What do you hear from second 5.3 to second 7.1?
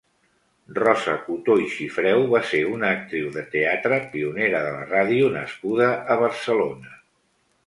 nascuda a Barcelona.